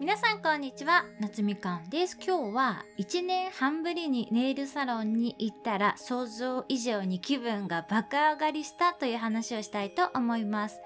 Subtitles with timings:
[0.00, 2.16] 皆さんこんにちは夏みかんです。
[2.24, 10.80] 今日は1年半ぶりにネイルサロンに行ったら想像以上に気分が爆上がりしたという話をしたいと思います。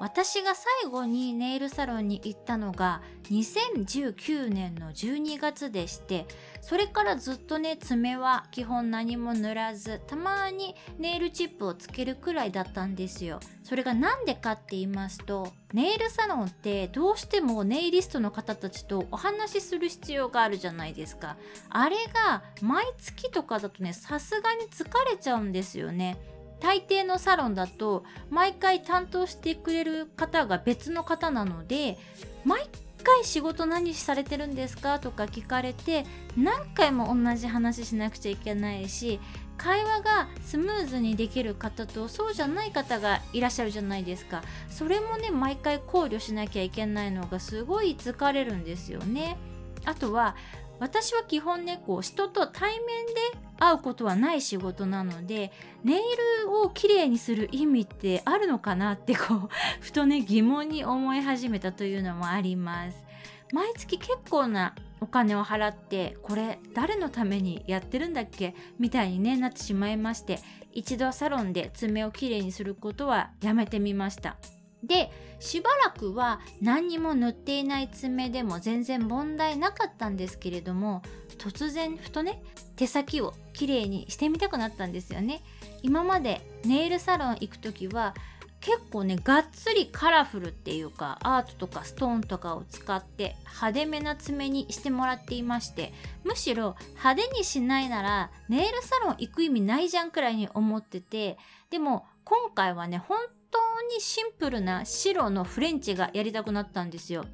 [0.00, 6.26] 私が最後にネイルサロンに行ったのが2019年の12月でして
[6.60, 13.40] それからずっとね爪は基本何も塗らずたまにネイルチップをつけるくらいだったんですよ。
[13.64, 21.36] それが何でかって言いますとネイルサロンってどうしてもネイリストの方たちとお話しする必要があるじゃないですか。
[21.68, 26.16] あれが毎月とかだとねさすがに疲れちゃうんですよね。
[26.60, 31.98] 大抵のサロンだと毎回担当してくれる方が別の方なので
[32.44, 32.68] 毎
[33.04, 34.98] 回仕事何されてるんですか？
[34.98, 36.04] とか聞かれて
[36.36, 39.20] 何回も同じ話しなくちゃいけないし
[39.56, 44.42] 会話がスムーズにできる方とそうじゃない方がいらっしゃるじゃないですか。
[44.68, 49.36] それもね毎回考慮しなきゃいけないのがすごい疲れるんですよね。
[49.84, 50.36] あとは
[50.80, 53.12] 私は基本ねこう人と対面で
[53.58, 55.52] 会うことはない仕事なので
[55.84, 55.96] ネイ
[56.44, 59.48] ルをきれいにする意味ってあるのかなってこう
[59.80, 63.04] ふとね疑問に思い始めたというのもあります。
[63.52, 70.40] 毎月結構なお金を払ってこれ誰のためにやってるんだっけみたいに、ね、なってしまいまして
[70.72, 74.36] 一度サロンで爪をきれいにすることはやめてみました。
[74.82, 81.02] でしばらくは何にも塗っていない爪でも全然問題なかったんですけれども
[81.38, 82.42] 突然ふとね
[82.78, 85.42] 手先をきれいにしてみたくなったんですよね
[85.82, 88.14] 今までネイルサロン行く時は
[88.60, 95.92] 結構ねがっつりカラフルっていうかアートとかストーンとかを使って派手めな爪にしてもらっていまして
[96.24, 101.36] むしろ派手にしないならネイルサロン行く意味ないじゃんくらいに思ってて
[101.70, 103.18] でも今回はね本
[103.50, 103.58] 当
[103.94, 107.24] にシンプルな白のフレンチがやりたくなったんですよ。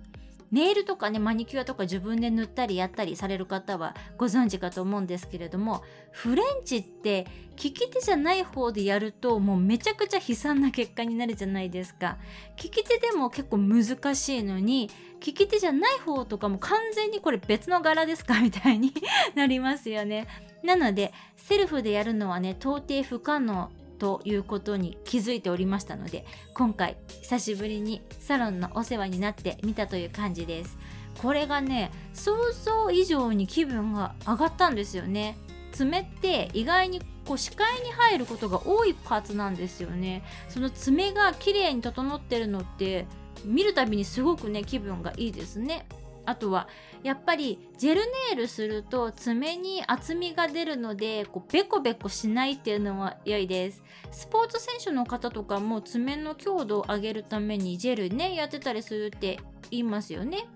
[0.55, 5.83] ネイルとかねマニキュアとか自分で塗ったりやったりされる方はご存知かと思うんですけれども
[6.13, 7.27] フレンチって
[7.61, 12.19] 利き手じゃない方でやるともうめちゃくちゃ悲惨な結果になるじゃないですか。
[12.63, 14.91] 利き手でも結構難しいのに
[15.27, 18.95] 利き手じゃない方とかも完全にこれ別の柄ですかみたいに
[19.35, 20.29] なりますよね。
[20.63, 23.73] なのでセルフでやるのはね到底不可能
[24.05, 30.77] ということに気づいておりましたので今回久しぶりにサロンのお世話になってみたという感じです。
[31.23, 35.39] これがね想像以上に気分が上がったんですよね。
[35.73, 40.23] 爪って意外にこう視界に入ることが多いパーツなんですよね。
[40.51, 43.07] その爪が綺麗に整ってるのって
[43.43, 45.87] 見るたびにすごくね気分がいいですね。
[46.27, 46.69] あとは
[47.03, 53.83] やっぱりジェルネイルすると爪に厚みが出るのでこうベコベコしないっていうのは良いです。
[54.11, 59.41] スポーツ選手の方とかも爪の強度を上げるためにジェルねやってたりするって
[59.71, 60.47] 言いますよね。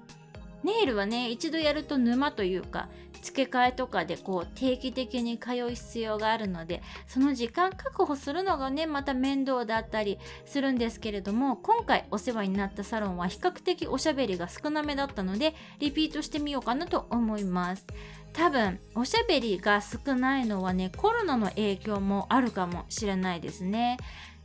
[0.64, 2.88] ネイルはね一度やると沼というか
[3.22, 17.86] 付け替えとかでこう定期的に通う必要があるのでその時間確保するのがねまた面倒だったりするんですけれども今回お世話になったサロンは比較的おしゃべりが少なめだったのでリピートしてみようかなと思います。
[18.32, 23.96] 多分おしゃべりが少ないのはねコロナの影響もあるかもしれないですね。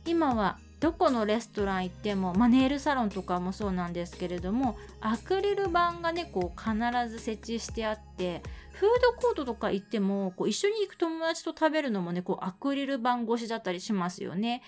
[0.06, 6.76] 今はどこのレストラン行っても、まあ、ネイルサロンとかもそうなんですけれどもアクリル板がねこう必
[7.08, 8.42] ず設置してあって
[8.72, 14.62] フードコートとか行ってもこう一緒に行く友達と食べるのもねこうアクリル板越しだったりしますよね。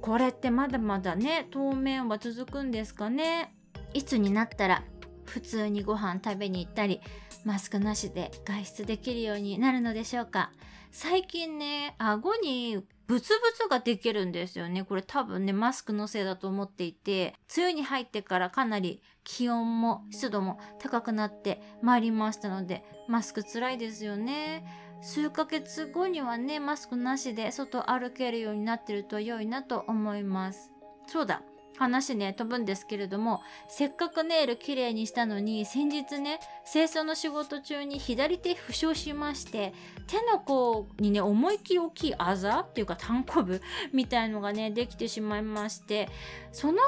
[0.00, 3.54] これってまだまだね当面は続くんですかね。
[3.94, 4.82] いつになったら
[5.24, 7.00] 普通にご飯食べに行ったり
[7.44, 10.50] マスクなしで外出できるようになるのでしょうか。
[10.92, 14.84] 最近ね顎にブツブツができるんですよね。
[14.84, 24.64] これ多分ね、マスクのせいだと思っていて、梅雨に入ってからかなり気温も湿度も高くなってまいりましたので、マスク辛いですよね。
[25.02, 30.70] 数ヶ月後にはね、マスクなしで外歩けるようになってると良いなと思います。
[31.06, 31.42] そうだ。
[31.82, 36.40] 話ね飛ぶんですけれどもせっかくネイル綺麗にしたのに先日ね
[36.70, 39.72] 清掃の仕事中に左手負傷しまして
[40.06, 43.60] 手の甲にね思いっきり大きいあざっていうか単行部
[43.92, 46.08] みたいのがねできてしまいまして
[46.52, 46.78] その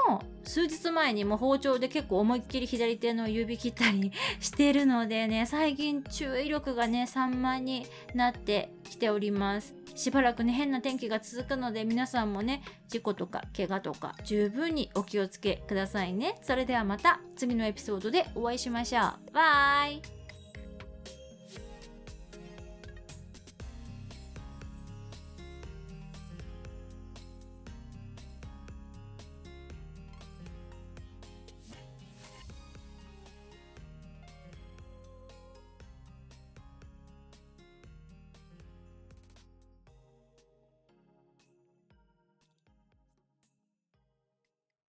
[0.44, 9.83] 数日前にも包丁で結構思いっきり左手の指切ったりしてるのでね最近注意力がね散漫になってきております。
[9.94, 16.38] しばらくね変な天気が続くので皆さんもね事故とか怪我とか十分にお気をつけくださいね。
[16.42, 19.32] それではまた次のエピソードでお会いしましょう。
[19.32, 20.23] バイ。